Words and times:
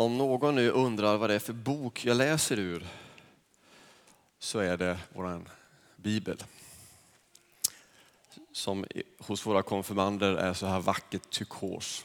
Om 0.00 0.18
någon 0.18 0.54
nu 0.54 0.70
undrar 0.70 1.16
vad 1.16 1.30
det 1.30 1.34
är 1.34 1.38
för 1.38 1.52
bok 1.52 2.04
jag 2.04 2.16
läser 2.16 2.58
ur 2.58 2.86
så 4.38 4.58
är 4.58 4.76
det 4.76 4.98
vår 5.12 5.40
bibel. 5.96 6.44
Som 8.52 8.86
hos 9.18 9.46
våra 9.46 9.62
konfirmander 9.62 10.34
är 10.34 10.54
så 10.54 10.66
här 10.66 10.80
vackert 10.80 11.30
tykos. 11.30 12.04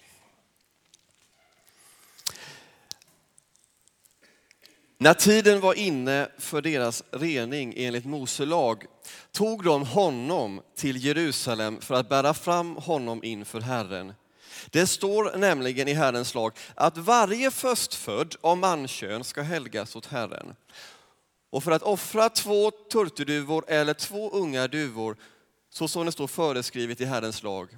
När 4.98 5.14
tiden 5.14 5.62
var 5.62 5.73
inne 5.73 6.30
för 6.38 6.62
deras 6.62 7.04
rening 7.12 7.73
enligt 7.78 8.05
Mose 8.05 8.46
lag 8.46 8.86
tog 9.32 9.64
de 9.64 9.86
honom 9.86 10.62
till 10.75 11.05
Jerusalem 11.05 11.82
för 11.82 11.96
att 11.96 12.10
bära 12.10 12.34
fram 12.34 12.75
honom 12.75 13.23
inför 13.23 13.62
Herren. 13.62 14.14
Det 14.70 14.88
står 14.88 15.38
nämligen 15.38 15.88
i 15.88 15.93
Herrens 15.93 16.33
lag 16.36 16.57
att 16.75 16.97
varje 16.97 17.51
förstfödd 17.51 18.36
av 18.41 18.57
mankön 18.57 19.23
ska 19.23 19.41
helgas 19.41 19.95
åt 19.95 20.05
Herren. 20.05 20.55
Och 21.50 21.64
för 21.64 21.71
att 21.71 21.83
offra 21.83 22.29
två 22.29 22.71
turturduvor 22.71 23.65
eller 23.68 23.93
två 23.93 24.31
unga 24.31 24.68
duvor, 24.68 25.18
så 25.69 25.87
som 25.87 26.05
det 26.05 26.11
står 26.11 26.28
föreskrivet 26.28 27.01
i 27.01 27.05
Herrens 27.05 27.43
lag. 27.43 27.78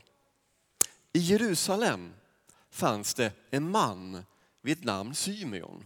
I 1.13 1.19
Jerusalem 1.19 2.13
fanns 2.71 3.13
det 3.13 3.31
en 3.51 3.71
man 3.71 4.25
vid 4.61 4.85
namn 4.85 5.15
Symeon 5.15 5.85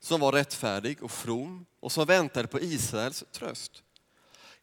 som 0.00 0.20
var 0.20 0.32
rättfärdig 0.32 1.02
och 1.02 1.10
from 1.10 1.66
och 1.80 1.92
som 1.92 2.06
väntade 2.06 2.48
på 2.48 2.60
Israels 2.60 3.24
tröst. 3.32 3.82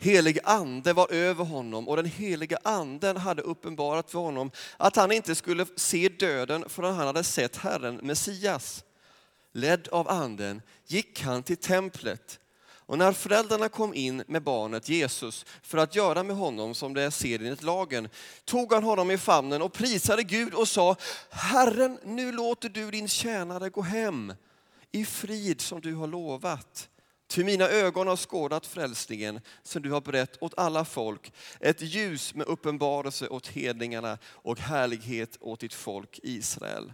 Helig 0.04 0.40
ande 0.44 0.94
var 0.94 1.12
över 1.12 1.46
honom 1.46 1.88
och 1.88 1.96
den 1.96 2.06
heliga 2.06 2.58
anden 2.64 3.18
hade 3.18 3.42
uppenbarat 3.42 4.12
för 4.12 4.20
honom 4.20 4.52
att 4.78 4.96
han 4.96 5.12
inte 5.12 5.36
skulle 5.36 5.66
se 5.76 6.10
döden 6.10 6.70
förrän 6.70 6.96
han 6.96 7.08
hade 7.08 7.24
sett 7.24 7.58
Herren 7.58 7.96
Messias. 7.96 8.84
Ledd 9.52 9.88
av 9.88 10.10
anden 10.10 10.62
gick 10.88 11.22
han 11.22 11.44
till 11.44 11.58
templet 11.58 12.40
och 12.86 12.98
när 12.98 13.14
föräldrarna 13.14 13.70
kom 13.70 13.94
in 13.94 14.24
med 14.28 14.44
barnet 14.44 14.90
Jesus 14.90 15.46
för 15.62 15.78
att 15.78 15.96
göra 15.96 16.24
med 16.24 16.36
honom 16.36 16.76
som 16.76 16.94
det 16.94 17.02
är 17.02 17.10
sed 17.10 17.42
enligt 17.42 17.64
lagen, 17.64 18.10
tog 18.46 18.74
han 18.74 18.84
honom 18.84 19.12
i 19.12 19.18
famnen 19.18 19.62
och 19.62 19.74
prisade 19.74 20.24
Gud 20.24 20.54
och 20.54 20.68
sa, 20.68 20.96
Herren, 21.30 22.00
nu 22.04 22.32
låter 22.32 22.70
du 22.70 22.92
din 22.92 23.08
tjänare 23.08 23.70
gå 23.70 23.82
hem 23.82 24.34
i 24.92 25.06
frid 25.06 25.62
som 25.62 25.82
du 25.82 25.96
har 25.96 26.08
lovat. 26.08 26.90
Ty 27.34 27.44
mina 27.44 27.70
ögon 27.70 28.08
har 28.08 28.18
skådat 28.18 28.66
frälsningen 28.66 29.40
som 29.64 29.82
du 29.82 29.92
har 29.92 30.02
berett 30.02 30.38
åt 30.44 30.54
alla 30.58 30.86
folk, 30.86 31.34
ett 31.60 31.82
ljus 31.82 32.36
med 32.36 32.48
uppenbarelse 32.48 33.28
åt 33.28 33.48
hedningarna 33.48 34.18
och 34.26 34.60
härlighet 34.60 35.38
åt 35.40 35.60
ditt 35.60 35.74
folk 35.74 36.20
Israel. 36.24 36.94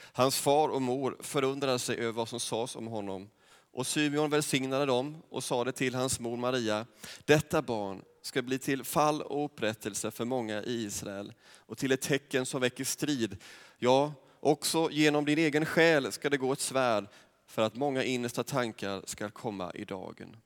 Hans 0.00 0.38
far 0.38 0.68
och 0.68 0.82
mor 0.82 1.16
förundrade 1.20 1.78
sig 1.78 1.98
över 1.98 2.12
vad 2.12 2.28
som 2.28 2.40
sades 2.40 2.76
om 2.76 2.86
honom 2.86 3.30
och 3.72 3.86
Symeon 3.86 4.30
välsignade 4.30 4.86
dem 4.86 5.22
och 5.28 5.44
sade 5.44 5.72
till 5.72 5.94
hans 5.94 6.20
mor 6.20 6.36
Maria, 6.36 6.86
detta 7.24 7.62
barn 7.62 8.02
ska 8.22 8.42
bli 8.42 8.58
till 8.58 8.84
fall 8.84 9.22
och 9.22 9.44
upprättelse 9.44 10.10
för 10.10 10.24
många 10.24 10.62
i 10.62 10.84
Israel 10.84 11.32
och 11.56 11.78
till 11.78 11.92
ett 11.92 12.02
tecken 12.02 12.46
som 12.46 12.60
väcker 12.60 12.84
strid. 12.84 13.36
Ja, 13.78 14.12
också 14.40 14.90
genom 14.90 15.24
din 15.24 15.38
egen 15.38 15.66
själ 15.66 16.12
ska 16.12 16.30
det 16.30 16.36
gå 16.36 16.52
ett 16.52 16.60
svärd 16.60 17.06
för 17.46 17.62
att 17.62 17.74
många 17.74 18.04
innersta 18.04 18.44
tankar 18.44 19.02
ska 19.06 19.30
komma 19.30 19.72
i 19.74 19.84
dagen. 19.84 20.36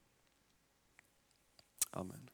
Amen. 1.91 2.31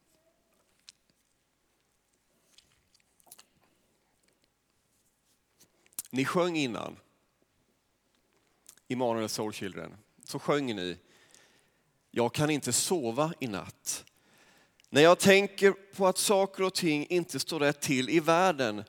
Ni 6.10 6.24
sjöng 6.24 6.56
innan, 6.56 6.96
Immanuel 8.88 9.28
Soul 9.28 9.52
Children, 9.52 9.96
så 10.24 10.38
sjöng 10.38 10.76
ni 10.76 10.98
Jag 12.10 12.34
kan 12.34 12.50
inte 12.50 12.72
sova 12.72 13.34
i 13.40 13.46
natt. 13.46 14.04
När 14.88 15.02
jag 15.02 15.18
tänker 15.18 15.72
på 15.72 16.06
att 16.06 16.18
saker 16.18 16.62
och 16.62 16.74
ting 16.74 17.06
inte 17.06 17.40
står 17.40 17.60
rätt 17.60 17.80
till 17.80 18.10
i 18.10 18.20
världen, 18.20 18.84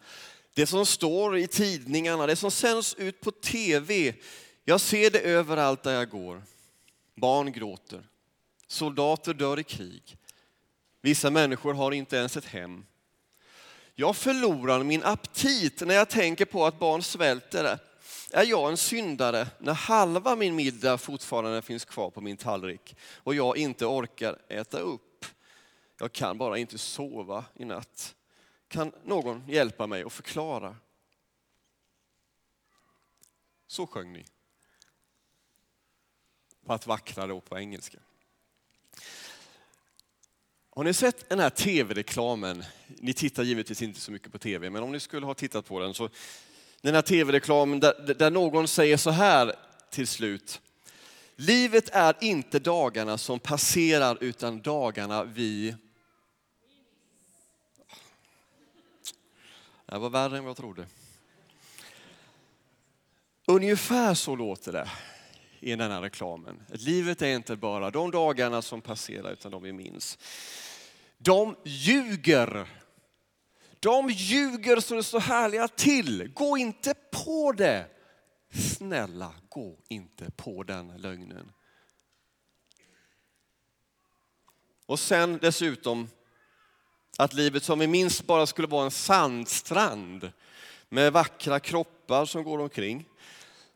det 0.53 0.67
som 0.67 0.85
står 0.85 1.37
i 1.37 1.47
tidningarna, 1.47 2.27
det 2.27 2.35
som 2.35 2.51
sänds 2.51 2.93
ut 2.93 3.21
på 3.21 3.31
tv, 3.31 4.13
jag 4.65 4.81
ser 4.81 5.09
det 5.09 5.19
överallt 5.19 5.83
där 5.83 5.93
jag 5.93 6.09
går. 6.09 6.43
Barn 7.15 7.51
gråter, 7.51 8.07
soldater 8.67 9.33
dör 9.33 9.59
i 9.59 9.63
krig, 9.63 10.17
vissa 11.01 11.29
människor 11.29 11.73
har 11.73 11.91
inte 11.91 12.17
ens 12.17 12.37
ett 12.37 12.45
hem. 12.45 12.85
Jag 13.95 14.15
förlorar 14.15 14.83
min 14.83 15.03
aptit 15.03 15.81
när 15.81 15.95
jag 15.95 16.09
tänker 16.09 16.45
på 16.45 16.65
att 16.65 16.79
barn 16.79 17.03
svälter. 17.03 17.79
Är 18.31 18.45
jag 18.45 18.69
en 18.69 18.77
syndare 18.77 19.47
när 19.59 19.73
halva 19.73 20.35
min 20.35 20.55
middag 20.55 20.97
fortfarande 20.97 21.61
finns 21.61 21.85
kvar 21.85 22.09
på 22.09 22.21
min 22.21 22.37
tallrik 22.37 22.95
och 23.13 23.35
jag 23.35 23.57
inte 23.57 23.85
orkar 23.85 24.37
äta 24.47 24.79
upp? 24.79 25.25
Jag 25.99 26.11
kan 26.11 26.37
bara 26.37 26.57
inte 26.57 26.77
sova 26.77 27.45
i 27.55 27.65
natt. 27.65 28.15
Kan 28.67 28.91
någon 29.03 29.43
hjälpa 29.47 29.87
mig 29.87 30.05
och 30.05 30.13
förklara? 30.13 30.75
Så 33.67 33.87
sjöng 33.87 34.13
ni 34.13 34.25
på 36.65 36.73
att 36.73 36.87
vackra, 36.87 37.33
och 37.33 37.45
på 37.45 37.59
engelska. 37.59 37.97
Har 40.69 40.83
ni 40.83 40.93
sett 40.93 41.29
den 41.29 41.39
här 41.39 41.49
tv-reklamen? 41.49 42.63
Ni 42.87 43.13
tittar 43.13 43.43
givetvis 43.43 43.81
inte 43.81 43.99
så 43.99 44.11
mycket 44.11 44.31
på 44.31 44.39
tv, 44.39 44.69
men 44.69 44.83
om 44.83 44.91
ni 44.91 44.99
skulle 44.99 45.25
ha 45.25 45.33
tittat 45.33 45.65
på 45.65 45.79
den 45.79 45.93
så 45.93 46.09
den 46.81 46.95
här 46.95 47.01
tv-reklamen 47.01 47.79
där, 47.79 48.13
där 48.13 48.31
någon 48.31 48.67
säger 48.67 48.97
så 48.97 49.09
här 49.09 49.55
till 49.89 50.07
slut. 50.07 50.61
Livet 51.35 51.89
är 51.89 52.15
inte 52.21 52.59
dagarna 52.59 53.17
som 53.17 53.39
passerar 53.39 54.17
utan 54.21 54.61
dagarna 54.61 55.23
vi... 55.23 55.75
Det 59.85 59.97
var 59.97 60.09
värre 60.09 60.37
än 60.37 60.43
vad 60.43 60.49
jag 60.49 60.57
trodde. 60.57 60.87
Ungefär 63.45 64.13
så 64.13 64.35
låter 64.35 64.71
det 64.71 64.89
i 65.65 65.75
den 65.75 65.91
här 65.91 66.01
reklamen. 66.01 66.63
Livet 66.69 67.21
är 67.21 67.35
inte 67.35 67.55
bara 67.55 67.91
de 67.91 68.11
dagarna 68.11 68.61
som 68.61 68.81
passerar 68.81 69.31
utan 69.31 69.51
de 69.51 69.63
vi 69.63 69.73
minns. 69.73 70.17
De 71.17 71.55
ljuger 71.63 72.67
de 73.79 74.09
ljuger 74.09 74.79
så 74.79 74.95
det 74.95 75.03
står 75.03 75.19
härliga 75.19 75.67
till. 75.67 76.31
Gå 76.33 76.57
inte 76.57 76.93
på 77.11 77.51
det. 77.51 77.87
Snälla, 78.53 79.33
gå 79.49 79.77
inte 79.89 80.31
på 80.31 80.63
den 80.63 80.87
lögnen. 80.97 81.51
Och 84.85 84.99
sen 84.99 85.39
dessutom 85.41 86.09
att 87.17 87.33
livet 87.33 87.63
som 87.63 87.79
vi 87.79 87.87
minns 87.87 88.23
bara 88.23 88.45
skulle 88.45 88.67
vara 88.67 88.85
en 88.85 88.91
sandstrand 88.91 90.31
med 90.89 91.13
vackra 91.13 91.59
kroppar 91.59 92.25
som 92.25 92.43
går 92.43 92.59
omkring 92.59 93.05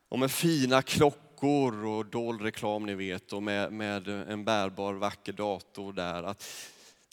och 0.10 0.20
med 0.20 0.32
fina 0.32 0.82
klockor 0.82 1.29
och 1.48 2.06
dold 2.06 2.42
reklam 2.42 2.86
ni 2.86 2.96
vet 2.96 3.34
och 3.34 3.44
med, 3.44 3.74
med 3.74 4.08
en 4.08 4.46
bärbar 4.46 4.94
vacker 4.94 5.34
dator 5.34 5.94
där. 5.94 6.24
Att 6.24 6.46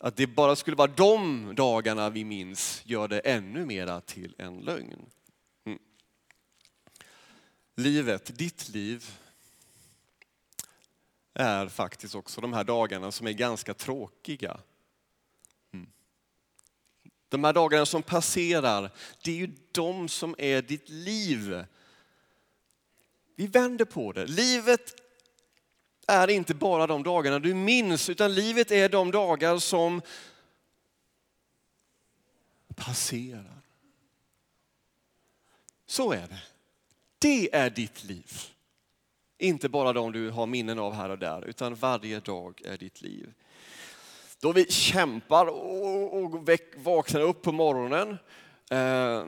att 0.01 0.17
det 0.17 0.27
bara 0.27 0.57
skulle 0.57 0.77
vara 0.77 0.91
de 0.97 1.55
dagarna 1.55 2.11
vi 2.11 2.25
minns 2.25 2.83
gör 2.85 3.09
det 3.09 3.21
ännu 3.21 3.65
mera 3.65 4.01
till 4.01 4.35
en 4.39 4.61
lögn. 4.61 5.11
Mm. 5.65 5.79
Livet, 7.77 8.39
ditt 8.39 8.69
liv, 8.69 9.19
är 11.35 11.69
faktiskt 11.69 12.15
också 12.15 12.41
de 12.41 12.53
här 12.53 12.65
dagarna 12.65 13.13
som 13.13 13.27
är 13.27 13.33
ganska 13.33 13.75
tråkiga. 13.75 14.61
Mm. 15.73 15.87
De 17.29 17.45
här 17.45 17.53
dagarna 17.53 17.87
som 17.87 18.03
passerar, 18.03 18.91
det 19.23 19.31
är 19.31 19.37
ju 19.37 19.53
de 19.73 20.09
som 20.09 20.35
är 20.39 20.63
ditt 20.63 20.89
liv. 20.89 21.65
Vi 23.37 23.47
vänder 23.47 23.85
på 23.85 24.13
det. 24.13 24.27
Livet 24.27 24.95
är 26.07 26.31
inte 26.31 26.55
bara 26.55 26.87
de 26.87 27.03
dagarna 27.03 27.39
du 27.39 27.55
minns, 27.55 28.09
utan 28.09 28.35
livet 28.35 28.71
är 28.71 28.89
de 28.89 29.11
dagar 29.11 29.59
som 29.59 30.03
passerar. 32.77 33.61
Så 35.87 36.13
är 36.13 36.27
det. 36.27 36.43
Det 37.19 37.55
är 37.55 37.71
ditt 37.71 38.05
liv. 38.05 38.33
Inte 39.39 39.69
bara 39.69 39.93
de 39.93 40.13
du 40.13 40.31
har 40.31 40.47
minnen 40.47 40.79
av 40.79 40.93
här 40.93 41.09
och 41.09 41.19
där, 41.19 41.45
utan 41.45 41.75
varje 41.75 42.21
dag 42.21 42.63
är 42.65 42.77
ditt 42.77 43.03
liv. 43.03 43.33
Då 44.41 44.53
vi 44.53 44.71
kämpar 44.71 45.47
och 45.47 46.49
vaknar 46.77 47.21
upp 47.21 47.43
på 47.43 47.53
morgonen, 47.53 48.19
eh, 48.71 49.25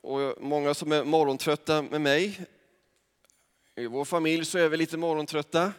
och 0.00 0.42
många 0.42 0.74
som 0.74 0.92
är 0.92 1.04
morgontrötta 1.04 1.82
med 1.82 2.00
mig, 2.00 2.46
i 3.76 3.86
vår 3.86 4.04
familj 4.04 4.44
så 4.44 4.58
är 4.58 4.68
vi 4.68 4.76
lite 4.76 4.96
morgontrötta. 4.96 5.72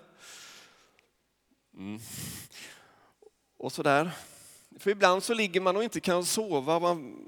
Mm. 1.73 1.99
Och 3.57 3.71
sådär. 3.71 4.11
För 4.79 4.91
ibland 4.91 5.23
så 5.23 5.33
ligger 5.33 5.61
man 5.61 5.75
och 5.75 5.83
inte 5.83 5.99
kan 5.99 6.25
sova, 6.25 6.79
man 6.79 7.27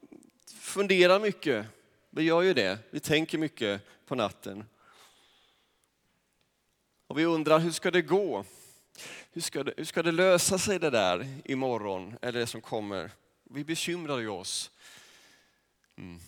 funderar 0.59 1.19
mycket. 1.19 1.65
Vi 2.09 2.23
gör 2.23 2.41
ju 2.41 2.53
det, 2.53 2.79
vi 2.89 2.99
tänker 2.99 3.37
mycket 3.37 3.81
på 4.05 4.15
natten. 4.15 4.65
Och 7.07 7.19
vi 7.19 7.25
undrar 7.25 7.59
hur 7.59 7.71
ska 7.71 7.91
det 7.91 8.01
gå? 8.01 8.45
Hur 9.31 9.41
ska 9.41 9.63
det, 9.63 9.73
hur 9.77 9.85
ska 9.85 10.03
det 10.03 10.11
lösa 10.11 10.57
sig 10.57 10.79
det 10.79 10.89
där 10.89 11.27
imorgon 11.45 12.17
eller 12.21 12.39
det 12.39 12.47
som 12.47 12.61
kommer? 12.61 13.11
Vi 13.43 13.63
bekymrar 13.63 14.19
ju 14.19 14.29
oss. 14.29 14.71
Mm. 15.97 16.19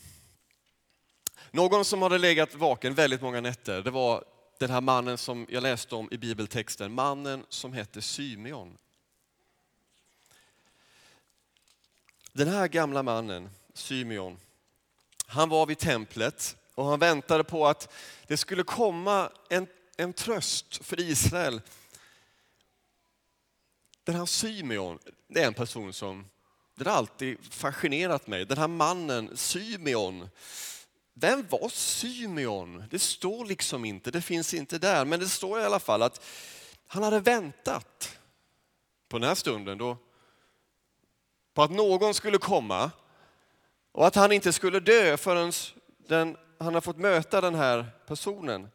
Någon 1.54 1.86
som 1.86 2.02
hade 2.02 2.18
legat 2.18 2.56
vaken 2.56 2.94
väldigt 2.94 3.22
många 3.22 3.42
nätter, 3.42 3.82
det 3.82 3.92
var 3.92 4.24
den 4.58 4.70
här 4.70 4.82
mannen 4.82 5.18
som 5.18 5.48
jag 5.50 5.64
läste 5.64 5.96
om 5.96 6.08
i 6.12 6.18
bibeltexten, 6.18 6.92
mannen 6.92 7.46
som 7.50 7.74
hette 7.74 8.02
Symeon. 8.02 8.78
Den 12.32 12.48
här 12.48 12.68
gamla 12.68 13.04
mannen, 13.04 13.50
Symeon, 13.74 14.40
han 15.26 15.50
var 15.50 15.66
vid 15.66 15.78
templet 15.78 16.58
och 16.76 16.86
han 16.86 17.00
väntade 17.00 17.44
på 17.44 17.68
att 17.68 17.94
det 18.28 18.38
skulle 18.38 18.64
komma 18.64 19.32
en, 19.50 19.68
en 19.98 20.14
tröst 20.14 20.86
för 20.86 21.00
Israel. 21.00 21.62
Den 24.04 24.16
här 24.16 24.26
Symeon, 24.26 25.00
det 25.28 25.42
är 25.42 25.48
en 25.48 25.54
person 25.54 25.94
som 25.94 26.26
det 26.76 26.90
har 26.90 26.98
alltid 26.98 27.38
fascinerat 27.42 28.28
mig. 28.28 28.46
Den 28.46 28.58
här 28.58 28.68
mannen, 28.68 29.38
Symeon, 29.38 30.30
vem 31.14 31.48
var 31.50 31.70
Symeon? 31.70 32.84
Det 32.90 33.00
står 33.00 33.46
liksom 33.46 33.86
inte, 33.86 34.12
det 34.12 34.22
finns 34.22 34.54
inte 34.54 34.78
där. 34.78 35.06
Men 35.06 35.20
det 35.20 35.30
står 35.30 35.60
i 35.60 35.64
alla 35.64 35.80
fall 35.80 36.02
att 36.02 36.26
han 36.88 37.04
hade 37.04 37.20
väntat 37.20 38.18
på 39.10 39.20
den 39.20 39.28
här 39.28 39.36
stunden 39.36 39.78
då, 39.78 39.98
på 41.54 41.64
att 41.64 41.72
någon 41.72 42.14
skulle 42.14 42.38
komma 42.38 42.92
och 43.92 44.08
att 44.08 44.16
han 44.16 44.32
inte 44.32 44.54
skulle 44.54 44.80
dö 44.80 45.18
förrän 45.18 45.52
den, 45.98 46.38
han 46.60 46.74
har 46.74 46.82
fått 46.82 46.98
möta 46.98 47.42
den 47.42 47.56
här 47.56 47.86
personen. 48.08 48.70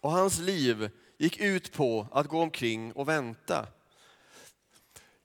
Och 0.00 0.10
hans 0.10 0.38
liv 0.38 0.90
gick 1.18 1.36
ut 1.36 1.72
på 1.72 2.06
att 2.12 2.26
gå 2.26 2.40
omkring 2.40 2.92
och 2.92 3.08
vänta. 3.08 3.66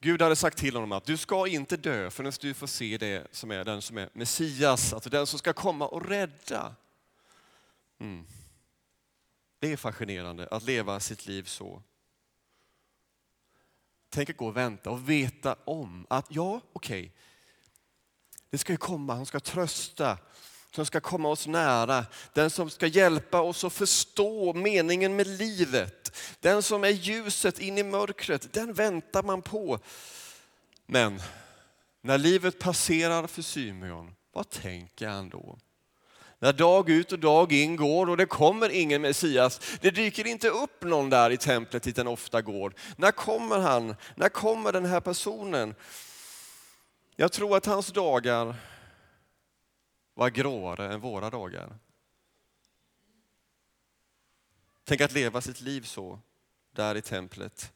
Gud 0.03 0.21
hade 0.21 0.35
sagt 0.35 0.57
till 0.57 0.75
honom 0.75 0.91
att 0.91 1.05
du 1.05 1.17
ska 1.17 1.47
inte 1.47 1.77
dö 1.77 2.09
förrän 2.09 2.31
du 2.39 2.53
får 2.53 2.67
se 2.67 2.97
det 2.97 3.27
som 3.31 3.51
är 3.51 3.63
den 3.63 3.81
som 3.81 3.97
är 3.97 4.09
Messias, 4.13 4.94
alltså 4.94 5.09
den 5.09 5.27
som 5.27 5.39
ska 5.39 5.53
komma 5.53 5.88
och 5.88 6.05
rädda. 6.05 6.75
Mm. 8.00 8.25
Det 9.59 9.71
är 9.71 9.77
fascinerande 9.77 10.47
att 10.51 10.63
leva 10.63 11.00
sitt 11.00 11.25
liv 11.25 11.44
så. 11.44 11.81
Tänk 14.09 14.29
att 14.29 14.38
gå 14.38 14.47
och 14.47 14.57
vänta 14.57 14.89
och 14.89 15.09
veta 15.09 15.55
om 15.65 16.05
att 16.09 16.25
ja, 16.29 16.61
okej, 16.73 17.00
okay, 17.00 17.11
det 18.50 18.57
ska 18.57 18.73
ju 18.73 18.77
komma, 18.77 19.15
han 19.15 19.25
ska 19.25 19.39
trösta, 19.39 20.17
som 20.71 20.85
ska 20.85 21.00
komma 21.00 21.29
oss 21.29 21.47
nära, 21.47 22.05
den 22.33 22.50
som 22.50 22.69
ska 22.69 22.88
hjälpa 22.88 23.41
oss 23.41 23.63
att 23.63 23.73
förstå 23.73 24.53
meningen 24.53 25.15
med 25.15 25.27
livet. 25.27 26.02
Den 26.39 26.63
som 26.63 26.83
är 26.83 26.89
ljuset 26.89 27.60
in 27.60 27.77
i 27.77 27.83
mörkret, 27.83 28.54
den 28.54 28.74
väntar 28.74 29.24
man 29.24 29.42
på. 29.42 29.80
Men 30.86 31.21
när 32.01 32.18
livet 32.18 32.60
passerar 32.60 33.27
för 33.27 33.42
Symeon, 33.42 34.15
vad 34.31 34.50
tänker 34.50 35.07
han 35.07 35.30
då? 35.30 35.57
När 36.39 36.54
dag 36.54 36.89
ut 36.89 37.12
och 37.12 37.19
dag 37.19 37.54
in 37.54 37.75
går 37.75 38.10
och 38.10 38.18
det 38.18 38.25
kommer 38.25 38.69
ingen 38.69 39.01
Messias, 39.01 39.77
det 39.81 39.92
dyker 39.92 40.27
inte 40.27 40.50
upp 40.50 40.83
någon 40.83 41.10
där 41.10 41.30
i 41.30 41.38
templet 41.38 41.83
dit 41.83 41.95
den 41.95 42.07
ofta 42.07 42.42
går. 42.42 42.74
När 42.95 43.12
kommer 43.12 43.60
han? 43.60 43.95
När 44.15 44.30
kommer 44.30 44.71
den 44.71 44.86
här 44.86 45.00
personen? 45.00 45.75
Jag 47.15 47.31
tror 47.31 47.57
att 47.57 47.65
hans 47.65 47.88
dagar 47.88 48.56
var 50.13 50.30
gråare 50.30 50.94
än 50.94 51.00
våra 51.00 51.30
dagar. 51.30 51.69
Tänk 54.85 55.01
att 55.01 55.13
leva 55.13 55.41
sitt 55.41 55.62
liv 55.62 55.81
så, 55.81 56.19
där 56.71 56.95
i 56.95 57.01
templet. 57.01 57.74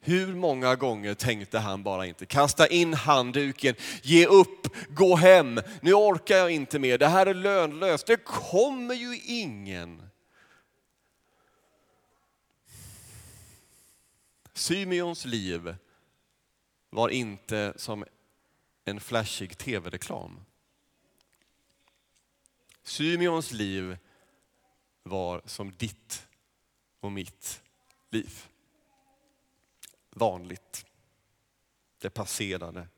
Hur 0.00 0.34
många 0.34 0.74
gånger 0.74 1.14
tänkte 1.14 1.58
han 1.58 1.82
bara 1.82 2.06
inte 2.06 2.26
kasta 2.26 2.66
in 2.66 2.94
handduken, 2.94 3.74
ge 4.02 4.26
upp, 4.26 4.66
gå 4.88 5.16
hem, 5.16 5.60
nu 5.82 5.94
orkar 5.94 6.36
jag 6.36 6.50
inte 6.50 6.78
mer, 6.78 6.98
det 6.98 7.06
här 7.06 7.26
är 7.26 7.34
lönlöst, 7.34 8.06
det 8.06 8.16
kommer 8.16 8.94
ju 8.94 9.20
ingen. 9.24 10.10
Symeons 14.52 15.24
liv 15.24 15.76
var 16.90 17.08
inte 17.08 17.72
som 17.76 18.04
en 18.84 19.00
flashig 19.00 19.58
tv-reklam. 19.58 20.40
Symeons 22.82 23.52
liv 23.52 23.96
var 25.04 25.42
som 25.44 25.72
ditt 25.72 26.26
och 27.00 27.12
mitt 27.12 27.62
liv. 28.10 28.46
Vanligt. 30.10 30.86
Det 32.00 32.10
passerade. 32.10 32.88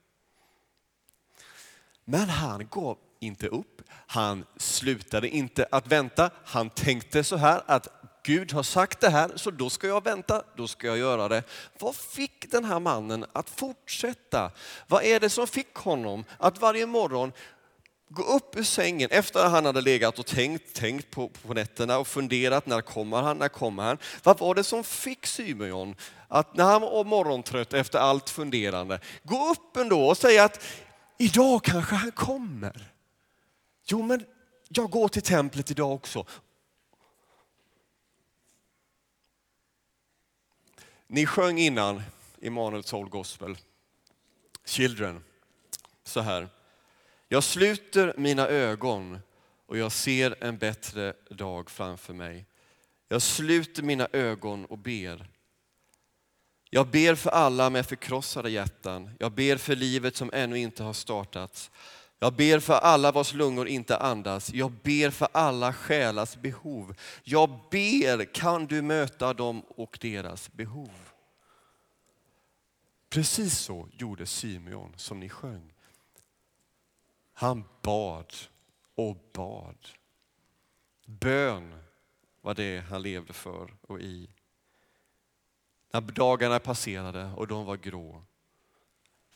Men 2.05 2.29
han 2.29 2.69
gav 2.71 2.99
inte 3.21 3.49
upp. 3.49 3.83
Han 3.89 4.45
slutade 4.57 5.29
inte 5.29 5.67
att 5.71 5.87
vänta. 5.87 6.31
Han 6.45 6.71
tänkte 6.71 7.25
så 7.25 7.37
här 7.37 7.63
att 7.67 7.89
Gud 8.23 8.53
har 8.53 8.63
sagt 8.63 9.01
det 9.01 9.11
här, 9.11 9.31
så 9.37 9.51
då 9.51 9.71
ska 9.71 9.87
jag 9.87 10.05
vänta, 10.05 10.43
då 10.57 10.69
ska 10.69 10.87
jag 10.87 10.99
göra 10.99 11.29
det. 11.29 11.43
Vad 11.79 11.97
fick 11.97 12.51
den 12.51 12.65
här 12.65 12.81
mannen 12.81 13.27
att 13.33 13.51
fortsätta? 13.51 14.51
Vad 14.87 15.05
är 15.05 15.21
det 15.21 15.31
som 15.31 15.47
fick 15.47 15.75
honom 15.75 16.25
att 16.39 16.61
varje 16.61 16.87
morgon 16.87 17.33
gå 18.09 18.23
upp 18.23 18.57
ur 18.57 18.63
sängen 18.63 19.11
efter 19.11 19.41
att 19.41 19.51
han 19.51 19.65
hade 19.65 19.81
legat 19.81 20.19
och 20.19 20.27
tänkt, 20.27 20.75
tänkt 20.75 21.11
på, 21.11 21.29
på 21.29 21.55
nätterna 21.55 21.99
och 21.99 22.09
funderat, 22.09 22.67
när 22.67 22.81
kommer 22.81 23.23
han, 23.23 23.39
när 23.39 23.49
kommer 23.49 23.83
han? 23.83 23.99
Vad 24.23 24.39
var 24.39 24.55
det 24.55 24.65
som 24.65 24.85
fick 24.85 25.27
Symeon 25.27 25.97
att 26.29 26.57
när 26.57 26.65
han 26.65 26.81
var 26.81 27.05
morgontrött 27.05 27.73
efter 27.73 27.99
allt 27.99 28.31
funderande, 28.31 29.01
gå 29.23 29.51
upp 29.51 29.77
ändå 29.77 30.09
och 30.09 30.17
säga 30.17 30.45
att 30.45 30.65
idag 31.19 31.65
kanske 31.65 31.95
han 31.95 32.13
kommer. 32.13 32.93
Jo, 33.85 34.03
men 34.03 34.25
jag 34.69 34.91
går 34.91 35.09
till 35.09 35.23
templet 35.23 35.71
idag 35.71 35.93
också 35.93 36.27
Ni 41.09 41.27
sjöng 41.27 41.59
innan 41.59 42.03
Immanuel 42.41 42.85
Soul 42.85 43.09
Gospel, 43.09 43.59
Children, 44.65 45.25
så 46.05 46.21
här. 46.21 46.49
Jag 47.29 47.45
sluter 47.45 48.15
mina 48.17 48.49
ögon 48.49 49.19
och 49.67 49.79
jag 49.79 49.93
ser 49.93 50.45
en 50.45 50.59
bättre 50.59 51.15
dag 51.31 51.71
framför 51.71 52.15
mig. 52.15 52.47
Jag 53.09 53.23
sluter 53.23 53.83
mina 53.83 54.09
ögon 54.13 54.65
och 54.65 54.79
ber. 54.79 55.31
Jag 56.71 56.87
ber 56.91 57.15
för 57.15 57.31
alla 57.31 57.71
med 57.71 57.87
förkrossade 57.87 58.51
hjärtan. 58.51 59.11
Jag 59.19 59.33
ber 59.33 59.57
för 59.57 59.77
livet 59.77 60.17
som 60.17 60.31
ännu 60.33 60.59
inte 60.59 60.83
har 60.83 60.93
startats. 60.93 61.71
Jag 62.19 62.33
ber 62.33 62.61
för 62.61 62.75
alla 62.75 63.13
vars 63.13 63.35
lungor 63.35 63.69
inte 63.69 63.97
andas. 63.97 64.53
Jag 64.53 64.73
ber 64.73 65.11
för 65.11 65.29
alla 65.33 65.73
själars 65.73 66.37
behov. 66.37 66.95
Jag 67.23 67.51
ber, 67.71 68.35
kan 68.35 68.67
du 68.67 68.83
möta 68.83 69.35
dem 69.35 69.61
och 69.61 69.99
deras 70.01 70.53
behov? 70.53 70.91
Precis 73.09 73.59
så 73.59 73.89
gjorde 73.93 74.27
Simeon 74.27 74.93
som 74.97 75.21
ni 75.21 75.29
sjöng. 75.29 75.76
Han 77.39 77.65
bad 77.83 78.35
och 78.95 79.17
bad. 79.33 79.77
Bön 81.07 81.75
var 82.41 82.55
det 82.55 82.85
han 82.89 83.03
levde 83.03 83.33
för 83.33 83.75
och 83.81 84.01
i. 84.01 84.31
När 85.93 86.01
dagarna 86.01 86.59
passerade 86.59 87.31
och 87.37 87.47
de 87.47 87.65
var 87.65 87.77
grå 87.77 88.25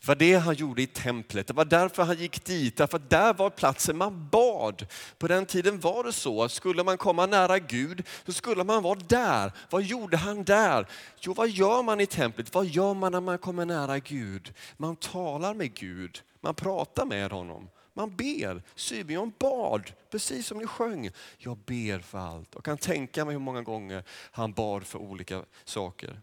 det 0.01 0.07
var 0.07 0.15
det 0.15 0.35
han 0.35 0.55
gjorde 0.55 0.81
i 0.81 0.87
templet. 0.87 1.47
Det 1.47 1.53
var 1.53 1.65
därför 1.65 2.03
han 2.03 2.17
gick 2.17 2.45
dit, 2.45 2.77
därför 2.77 2.97
att 2.97 3.09
där 3.09 3.33
var 3.33 3.49
platsen 3.49 3.97
man 3.97 4.29
bad. 4.31 4.87
På 5.17 5.27
den 5.27 5.45
tiden 5.45 5.79
var 5.79 6.03
det 6.03 6.13
så 6.13 6.43
att 6.43 6.51
skulle 6.51 6.83
man 6.83 6.97
komma 6.97 7.25
nära 7.25 7.59
Gud 7.59 8.07
så 8.25 8.33
skulle 8.33 8.63
man 8.63 8.83
vara 8.83 8.99
där. 8.99 9.51
Vad 9.69 9.83
gjorde 9.83 10.17
han 10.17 10.43
där? 10.43 10.87
Jo, 11.19 11.33
vad 11.33 11.49
gör 11.49 11.83
man 11.83 11.99
i 11.99 12.05
templet? 12.05 12.53
Vad 12.53 12.65
gör 12.65 12.93
man 12.93 13.11
när 13.11 13.21
man 13.21 13.37
kommer 13.37 13.65
nära 13.65 13.99
Gud? 13.99 14.53
Man 14.77 14.95
talar 14.95 15.53
med 15.53 15.73
Gud, 15.73 16.21
man 16.39 16.55
pratar 16.55 17.05
med 17.05 17.31
honom. 17.31 17.69
Man 17.93 18.15
ber. 18.15 18.63
Symeon 18.75 19.33
bad, 19.39 19.91
precis 20.09 20.47
som 20.47 20.57
ni 20.57 20.67
sjöng. 20.67 21.09
Jag 21.37 21.57
ber 21.57 21.99
för 21.99 22.17
allt 22.17 22.55
och 22.55 22.65
kan 22.65 22.77
tänka 22.77 23.25
mig 23.25 23.33
hur 23.33 23.39
många 23.39 23.61
gånger 23.61 24.03
han 24.31 24.53
bad 24.53 24.87
för 24.87 24.99
olika 24.99 25.45
saker. 25.63 26.21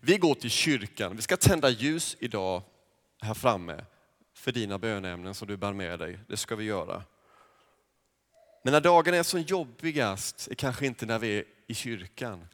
Vi 0.00 0.18
går 0.18 0.34
till 0.34 0.50
kyrkan. 0.50 1.16
Vi 1.16 1.22
ska 1.22 1.36
tända 1.36 1.70
ljus 1.70 2.16
idag 2.18 2.62
här 3.20 3.34
framme 3.34 3.84
för 4.34 4.52
dina 4.52 4.78
bönämnen 4.78 5.34
som 5.34 5.48
du 5.48 5.56
bär 5.56 5.72
med 5.72 5.98
dig. 5.98 6.18
Det 6.28 6.36
ska 6.36 6.56
vi 6.56 6.64
göra. 6.64 7.02
Men 8.62 8.72
när 8.72 8.80
dagen 8.80 9.14
är 9.14 9.22
som 9.22 9.40
jobbigast 9.40 10.48
är 10.50 10.54
kanske 10.54 10.86
inte 10.86 11.06
när 11.06 11.18
vi 11.18 11.38
är 11.38 11.44
i 11.66 11.74
kyrkan. 11.74 12.48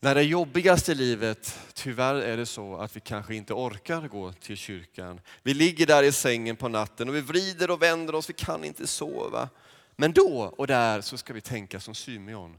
När 0.00 0.14
det 0.14 0.20
är 0.20 0.24
jobbigast 0.24 0.88
i 0.88 0.94
livet, 0.94 1.58
tyvärr 1.74 2.14
är 2.14 2.36
det 2.36 2.46
så 2.46 2.76
att 2.76 2.96
vi 2.96 3.00
kanske 3.00 3.34
inte 3.34 3.54
orkar 3.54 4.08
gå 4.08 4.32
till 4.32 4.56
kyrkan. 4.56 5.20
Vi 5.42 5.54
ligger 5.54 5.86
där 5.86 6.02
i 6.02 6.12
sängen 6.12 6.56
på 6.56 6.68
natten 6.68 7.08
och 7.08 7.14
vi 7.14 7.20
vrider 7.20 7.70
och 7.70 7.82
vänder 7.82 8.14
oss, 8.14 8.30
vi 8.30 8.34
kan 8.34 8.64
inte 8.64 8.86
sova. 8.86 9.48
Men 9.96 10.12
då 10.12 10.54
och 10.56 10.66
där 10.66 11.00
så 11.00 11.16
ska 11.16 11.32
vi 11.32 11.40
tänka 11.40 11.80
som 11.80 11.94
Symeon. 11.94 12.58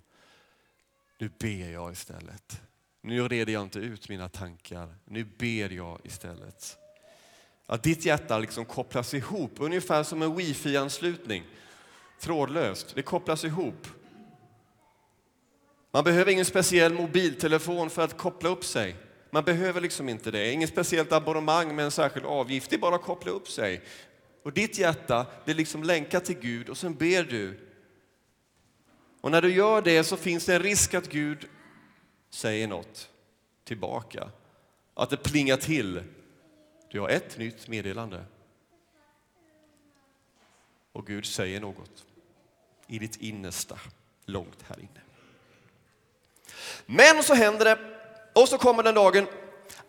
Nu 1.18 1.32
ber 1.40 1.72
jag 1.72 1.92
istället. 1.92 2.62
Nu 3.02 3.28
reder 3.28 3.54
jag 3.54 3.64
inte 3.64 3.80
ut 3.80 4.10
mina 4.10 4.30
tankar. 4.30 4.96
Nu 5.06 5.24
ber 5.24 5.74
jag 5.74 6.00
istället. 6.04 6.78
Att 7.66 7.84
ditt 7.84 8.06
hjärta 8.06 8.40
liksom 8.40 8.66
kopplas 8.66 9.14
ihop, 9.14 9.52
ungefär 9.58 10.04
som 10.04 10.22
en 10.22 10.36
wifi-anslutning. 10.36 11.44
Trådlöst, 12.20 12.96
det 12.96 13.02
kopplas 13.02 13.44
ihop. 13.44 13.88
Man 15.92 16.04
behöver 16.04 16.32
ingen 16.32 16.46
speciell 16.46 16.94
mobiltelefon 16.94 17.90
för 17.90 18.02
att 18.02 18.18
koppla 18.18 18.50
upp 18.50 18.64
sig. 18.64 18.96
Man 19.32 19.44
behöver 19.44 19.82
liksom 19.82 20.10
inte 20.10 20.32
det. 20.32 20.52
Inget 20.52 20.70
speciellt 20.70 21.12
abonnemang 21.12 21.76
med 21.76 21.86
en 21.86 21.92
särskild 21.92 22.26
avgift. 22.26 22.70
Det 22.70 22.76
är 22.76 22.80
bara 22.80 22.96
att 22.96 23.02
koppla 23.02 23.32
upp 23.32 23.50
sig. 23.50 23.82
Och 24.44 24.54
ditt 24.54 24.78
hjärta, 24.78 25.26
blir 25.46 25.56
liksom 25.56 25.84
länkat 25.84 26.26
till 26.26 26.40
Gud 26.40 26.70
och 26.70 26.78
sen 26.78 26.96
ber 26.96 27.24
du. 27.24 27.60
Och 29.22 29.32
när 29.32 29.42
du 29.42 29.54
gör 29.54 29.82
det 29.82 30.04
så 30.04 30.18
finns 30.18 30.46
det 30.46 30.56
en 30.56 30.62
risk 30.62 30.94
att 30.94 31.10
Gud 31.10 31.48
säger 32.30 32.68
något 32.68 33.10
tillbaka. 33.64 34.30
Att 34.94 35.10
det 35.10 35.18
plingar 35.18 35.58
till. 35.58 36.04
Du 36.92 37.00
har 37.00 37.10
ett 37.10 37.38
nytt 37.38 37.68
meddelande. 37.68 38.26
Och 40.92 41.08
Gud 41.08 41.26
säger 41.26 41.60
något 41.60 42.06
i 42.88 43.00
ditt 43.00 43.16
innersta, 43.16 43.80
långt 44.26 44.66
här 44.68 44.80
inne. 44.80 45.09
Men 46.86 47.24
så 47.24 47.34
händer 47.34 47.66
det, 47.66 47.80
och 48.36 48.50
så 48.50 48.58
kommer 48.58 48.84
den 48.84 48.96
dagen. 48.96 49.28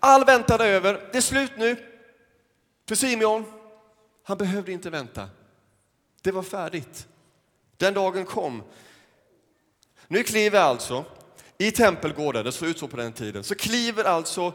All 0.00 0.24
väntan 0.24 0.60
är 0.60 0.64
över, 0.64 1.08
det 1.12 1.18
är 1.18 1.22
slut 1.22 1.52
nu. 1.56 1.76
För 2.88 2.94
Simeon, 2.94 3.44
han 4.24 4.38
behövde 4.38 4.72
inte 4.72 4.90
vänta. 4.90 5.28
Det 6.22 6.32
var 6.32 6.42
färdigt. 6.42 7.06
Den 7.76 7.94
dagen 7.94 8.24
kom. 8.24 8.62
Nu 10.08 10.22
kliver 10.22 10.60
alltså, 10.60 11.04
i 11.58 11.70
tempelgården, 11.70 12.44
det 12.44 12.52
såg 12.52 12.68
ut 12.68 12.78
så 12.78 12.88
på 12.88 12.96
den 12.96 13.12
tiden, 13.12 13.44
så 13.44 13.54
kliver 13.54 14.04
alltså 14.04 14.52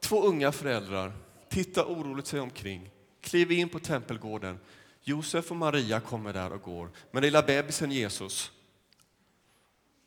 två 0.00 0.22
unga 0.22 0.52
föräldrar, 0.52 1.12
tittar 1.48 1.84
oroligt 1.84 2.26
sig 2.26 2.40
omkring, 2.40 2.90
kliver 3.20 3.54
in 3.54 3.68
på 3.68 3.78
tempelgården. 3.78 4.58
Josef 5.02 5.50
och 5.50 5.56
Maria 5.56 6.00
kommer 6.00 6.32
där 6.32 6.52
och 6.52 6.62
går, 6.62 6.90
men 7.10 7.22
lilla 7.22 7.42
bebisen 7.42 7.92
Jesus 7.92 8.52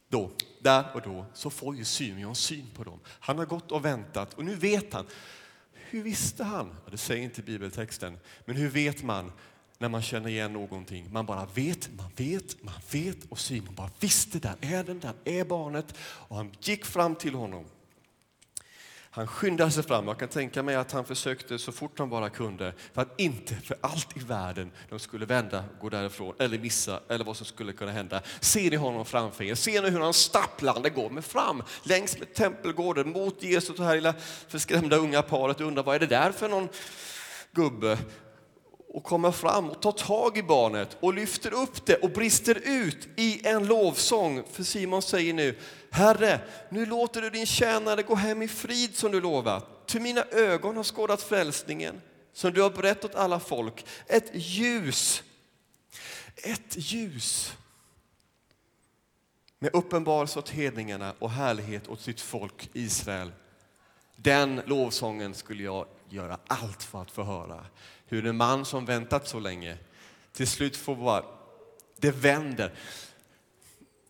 då, 0.09 0.31
där 0.59 0.85
och 0.93 1.01
då, 1.01 1.25
så 1.33 1.49
får 1.49 1.75
ju 1.75 1.85
Symeon 1.85 2.35
syn 2.35 2.67
på 2.75 2.83
dem. 2.83 2.99
Han 3.05 3.37
har 3.37 3.45
gått 3.45 3.71
och 3.71 3.85
väntat 3.85 4.33
och 4.33 4.45
nu 4.45 4.55
vet 4.55 4.93
han. 4.93 5.05
Hur 5.73 6.03
visste 6.03 6.43
han? 6.43 6.75
Det 6.91 6.97
säger 6.97 7.23
inte 7.23 7.41
bibeltexten, 7.41 8.19
men 8.45 8.55
hur 8.55 8.69
vet 8.69 9.03
man 9.03 9.31
när 9.77 9.89
man 9.89 10.01
känner 10.01 10.29
igen 10.29 10.53
någonting? 10.53 11.07
Man 11.11 11.25
bara 11.25 11.45
vet, 11.45 11.89
man 11.97 12.11
vet, 12.15 12.63
man 12.63 12.73
vet 12.91 13.17
och 13.29 13.39
Simon 13.39 13.75
bara 13.75 13.89
visste, 13.99 14.39
där 14.39 14.55
är 14.61 14.83
den, 14.83 14.99
där 14.99 15.13
är 15.25 15.45
barnet 15.45 15.95
och 15.99 16.35
han 16.35 16.51
gick 16.61 16.85
fram 16.85 17.15
till 17.15 17.35
honom. 17.35 17.65
Han 19.11 19.27
skyndade 19.27 19.71
sig 19.71 19.83
fram. 19.83 20.07
Jag 20.07 20.19
kan 20.19 20.27
tänka 20.27 20.63
mig 20.63 20.75
att 20.75 20.91
han 20.91 21.05
försökte 21.05 21.59
så 21.59 21.71
fort 21.71 21.99
han 21.99 22.09
bara 22.09 22.29
kunde 22.29 22.73
för 22.93 23.01
att 23.01 23.19
inte 23.19 23.55
för 23.55 23.77
allt 23.81 24.17
i 24.17 24.19
världen 24.19 24.71
de 24.89 24.99
skulle 24.99 25.25
vända, 25.25 25.63
gå 25.81 25.89
därifrån 25.89 26.35
eller 26.39 26.59
missa 26.59 26.99
eller 27.09 27.25
vad 27.25 27.37
som 27.37 27.45
skulle 27.45 27.73
kunna 27.73 27.91
hända. 27.91 28.21
Ser 28.39 28.69
ni 28.69 28.75
honom 28.75 29.05
framför 29.05 29.43
er? 29.43 29.55
Ser 29.55 29.81
ni 29.81 29.89
hur 29.89 29.99
han 29.99 30.13
stapplande 30.13 30.89
går 30.89 31.09
med 31.09 31.25
fram 31.25 31.63
längs 31.83 32.19
med 32.19 32.33
tempelgården 32.33 33.11
mot 33.11 33.43
Jesus 33.43 33.69
och 33.69 33.75
det 33.75 33.83
här 33.83 33.95
lilla 33.95 34.13
förskrämda 34.47 34.97
unga 34.97 35.21
paret 35.21 35.61
undrar 35.61 35.83
vad 35.83 35.95
är 35.95 35.99
det 35.99 36.07
där 36.07 36.31
för 36.31 36.49
någon 36.49 36.69
gubbe? 37.51 37.97
och 38.93 39.03
kommer 39.03 39.31
fram 39.31 39.69
och 39.69 39.81
tar 39.81 39.91
tag 39.91 40.37
i 40.37 40.43
barnet 40.43 40.97
och 40.99 41.13
lyfter 41.13 41.53
upp 41.53 41.85
det 41.85 41.95
och 41.95 42.09
brister 42.09 42.61
ut 42.65 43.07
i 43.15 43.47
en 43.47 43.67
lovsång. 43.67 44.43
För 44.51 44.63
Simon 44.63 45.01
säger 45.01 45.33
nu, 45.33 45.55
Herre, 45.91 46.39
nu 46.69 46.85
låter 46.85 47.21
du 47.21 47.29
din 47.29 47.45
tjänare 47.45 48.03
gå 48.03 48.15
hem 48.15 48.41
i 48.41 48.47
frid 48.47 48.95
som 48.95 49.11
du 49.11 49.21
lovat. 49.21 49.87
Till 49.87 50.01
mina 50.01 50.23
ögon 50.23 50.77
har 50.77 50.83
skådat 50.83 51.21
frälsningen 51.21 52.01
som 52.33 52.53
du 52.53 52.61
har 52.61 52.69
berättat 52.69 53.05
åt 53.05 53.15
alla 53.15 53.39
folk. 53.39 53.85
Ett 54.07 54.31
ljus, 54.33 55.23
ett 56.35 56.75
ljus 56.77 57.53
med 59.59 59.75
uppenbarelse 59.75 60.39
åt 60.39 60.49
hedningarna 60.49 61.13
och 61.19 61.31
härlighet 61.31 61.87
åt 61.87 62.01
sitt 62.01 62.21
folk 62.21 62.69
Israel. 62.73 63.31
Den 64.15 64.61
lovsången 64.65 65.33
skulle 65.33 65.63
jag 65.63 65.85
göra 66.09 66.39
allt 66.47 66.83
för 66.83 67.01
att 67.01 67.11
få 67.11 67.23
höra. 67.23 67.65
Hur 68.05 68.25
en 68.25 68.37
man 68.37 68.65
som 68.65 68.85
väntat 68.85 69.27
så 69.27 69.39
länge 69.39 69.77
till 70.31 70.47
slut 70.47 70.77
får 70.77 70.95
vara, 70.95 71.25
det 71.97 72.11
vänder. 72.11 72.73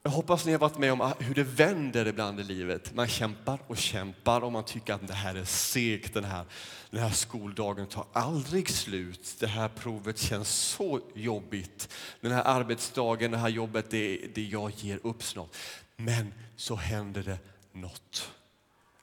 Jag 0.09 0.13
hoppas 0.13 0.45
ni 0.45 0.51
har 0.51 0.59
varit 0.59 0.77
med 0.77 0.93
om 0.93 1.13
hur 1.19 1.35
det 1.35 1.43
vänder 1.43 2.07
ibland 2.07 2.39
i 2.39 2.43
livet. 2.43 2.93
Man 2.93 3.07
kämpar 3.07 3.59
och 3.67 3.77
kämpar 3.77 4.41
och 4.41 4.51
man 4.51 4.63
tycker 4.63 4.93
att 4.93 5.07
det 5.07 5.13
här 5.13 5.35
är 5.35 5.45
segt. 5.45 6.13
Den 6.13 6.23
här, 6.23 6.45
den 6.89 7.01
här 7.01 7.09
skoldagen 7.09 7.87
tar 7.87 8.05
aldrig 8.13 8.69
slut. 8.69 9.35
Det 9.39 9.47
här 9.47 9.67
provet 9.67 10.17
känns 10.19 10.49
så 10.49 11.01
jobbigt. 11.13 11.89
Den 12.21 12.31
här 12.31 12.43
arbetsdagen, 12.43 13.31
det 13.31 13.37
här 13.37 13.49
jobbet, 13.49 13.89
det, 13.89 14.21
det 14.33 14.43
jag 14.43 14.71
ger 14.71 14.99
upp 15.03 15.23
snart. 15.23 15.57
Men 15.95 16.33
så 16.55 16.75
händer 16.75 17.23
det 17.23 17.37
något. 17.71 18.31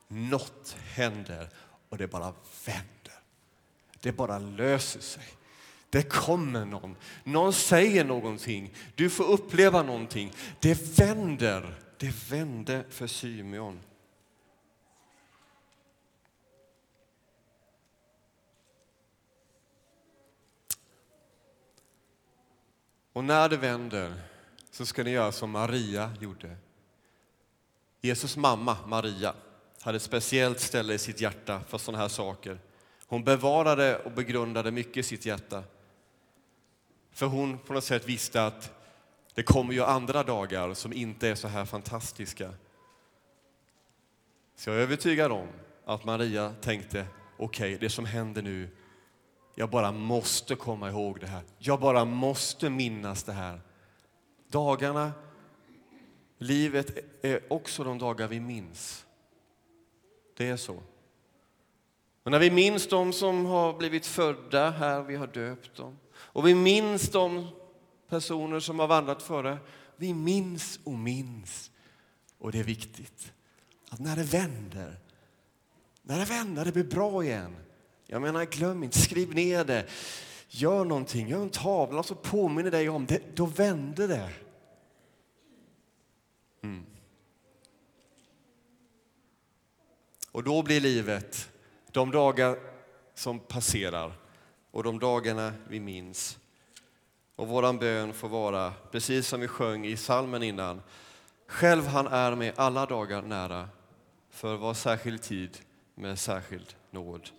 Något 0.08 0.76
händer 0.94 1.48
och 1.88 1.98
det 1.98 2.06
bara 2.06 2.32
vänder. 2.66 3.20
Det 4.00 4.12
bara 4.12 4.38
löser 4.38 5.00
sig. 5.00 5.25
Det 5.97 6.03
kommer 6.03 6.65
någon. 6.65 6.97
Någon 7.25 7.53
säger 7.53 8.05
någonting. 8.05 8.75
Du 8.95 9.11
får 9.11 9.25
uppleva 9.25 9.83
någonting. 9.83 10.33
Det 10.61 10.99
vänder. 10.99 11.75
Det 11.97 12.31
vände 12.31 12.85
för 12.91 13.07
Symeon. 13.07 13.81
Och 23.12 23.25
när 23.25 23.49
det 23.49 23.57
vänder 23.57 24.15
så 24.71 24.87
ska 24.87 25.05
ni 25.05 25.11
göra 25.11 25.33
som 25.33 25.50
Maria 25.50 26.12
gjorde. 26.21 26.57
Jesus 28.00 28.37
mamma 28.37 28.76
Maria 28.87 29.35
hade 29.81 29.97
ett 29.97 30.03
speciellt 30.03 30.61
ställe 30.61 30.95
i 30.95 30.99
sitt 30.99 31.21
hjärta 31.21 31.61
för 31.69 31.79
sådana 31.79 32.03
här 32.03 32.09
saker. 32.09 32.59
Hon 33.07 33.25
bevarade 33.25 33.99
och 33.99 34.12
begrundade 34.12 34.71
mycket 34.71 34.97
i 34.97 35.03
sitt 35.03 35.26
hjärta. 35.26 35.62
För 37.16 37.26
hon 37.26 37.58
på 37.58 37.73
något 37.73 37.85
sätt 37.85 38.08
visste 38.08 38.46
att 38.46 38.73
det 39.35 39.42
kommer 39.42 39.75
ju 39.75 39.85
andra 39.85 40.23
dagar 40.23 40.75
som 40.75 40.92
inte 40.92 41.28
är 41.28 41.35
så 41.35 41.49
här 41.49 41.64
fantastiska. 41.64 42.50
Så 44.56 44.70
jag 44.70 44.76
är 44.76 44.80
övertygad 44.80 45.32
om 45.32 45.49
att 45.85 46.04
Maria 46.04 46.54
tänkte, 46.61 47.06
okej, 47.37 47.75
okay, 47.75 47.78
det 47.78 47.90
som 47.90 48.04
händer 48.04 48.42
nu, 48.42 48.68
jag 49.54 49.70
bara 49.70 49.92
måste 49.92 50.54
komma 50.54 50.90
ihåg 50.90 51.20
det 51.20 51.26
här. 51.26 51.42
Jag 51.58 51.80
bara 51.80 52.04
måste 52.04 52.70
minnas 52.70 53.23
det 53.23 53.32
här. 53.32 53.61
Dagarna, 54.49 55.12
livet 56.38 56.99
är 57.23 57.52
också 57.52 57.85
de 57.85 57.99
dagar 57.99 58.28
vi 58.28 58.40
minns. 58.40 59.06
Det 60.37 60.49
är 60.49 60.56
så. 60.56 60.82
Och 62.23 62.30
när 62.30 62.38
vi 62.38 62.50
minns 62.50 62.88
de 62.88 63.12
som 63.12 63.46
har 63.46 63.73
blivit 63.73 64.06
födda 64.06 64.70
här, 64.70 65.02
vi 65.02 65.16
har 65.16 65.26
döpt 65.26 65.76
dem. 65.76 65.99
Och 66.37 66.47
vi 66.47 66.55
minns 66.55 67.09
de 67.09 67.49
personer 68.09 68.61
som 68.61 68.78
har 68.78 68.87
vandrat 68.87 69.23
före. 69.23 69.59
Vi 69.97 70.14
minns 70.14 70.81
och 70.85 70.93
minns. 70.93 71.71
Och 72.38 72.52
det 72.52 72.59
är 72.59 72.64
viktigt 72.64 73.33
att 73.88 74.00
när 74.00 74.16
det 74.16 74.23
vänder, 74.23 74.99
när 76.02 76.19
det 76.19 76.25
vänder, 76.25 76.64
det 76.64 76.73
blir 76.73 76.85
bra 76.85 77.25
igen. 77.25 77.57
Jag 78.07 78.23
menar, 78.23 78.45
glöm 78.45 78.83
inte, 78.83 78.99
skriv 78.99 79.35
ner 79.35 79.64
det. 79.64 79.87
Gör 80.49 80.85
någonting, 80.85 81.28
gör 81.28 81.43
en 81.43 81.50
tavla 81.50 82.02
som 82.02 82.16
påminner 82.23 82.71
dig 82.71 82.88
om 82.88 83.07
det. 83.07 83.21
Då 83.35 83.47
vänder 83.47 84.09
det. 84.09 84.31
Mm. 86.62 86.87
Och 90.33 90.43
då 90.43 90.62
blir 90.62 90.81
livet 90.81 91.50
de 91.93 92.11
dagar 92.11 92.59
som 93.14 93.38
passerar 93.38 94.25
och 94.76 94.83
de 94.83 94.99
dagarna 94.99 95.52
vi 95.68 95.80
minns. 95.80 96.38
Och 97.37 97.49
våran 97.49 97.78
bön 97.78 98.12
får 98.12 98.28
vara, 98.28 98.73
precis 98.90 99.28
som 99.28 99.40
vi 99.40 99.49
sjöng 99.49 99.87
i 99.87 99.97
salmen 99.97 100.42
innan, 100.42 100.83
Själv 101.47 101.87
han 101.87 102.06
är 102.06 102.35
med 102.35 102.52
alla 102.56 102.87
dagar 102.87 103.23
nära, 103.23 103.68
för 104.30 104.56
var 104.56 104.75
särskild 104.75 105.23
tid 105.23 105.59
med 105.95 106.18
särskild 106.18 106.75
nåd. 106.90 107.30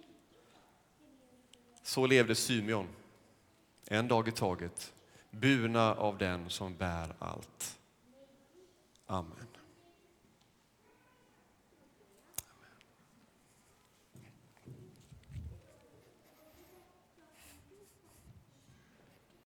Så 1.83 2.07
levde 2.07 2.35
Symeon, 2.35 2.87
en 3.85 4.07
dag 4.07 4.27
i 4.27 4.31
taget, 4.31 4.93
burna 5.31 5.95
av 5.95 6.17
den 6.17 6.49
som 6.49 6.75
bär 6.77 7.15
allt. 7.19 7.79
Amen. 9.07 9.56